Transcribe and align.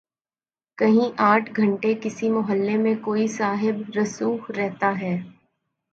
کہیں 0.77 1.21
آٹھ 1.21 1.51
گھنٹے 1.57 1.93
کسی 2.01 2.29
محلے 2.29 2.77
میں 2.77 2.93
کوئی 3.01 3.27
صاحب 3.27 3.97
رسوخ 3.97 4.51
رہتا 4.51 4.93
ہے۔ 5.01 5.17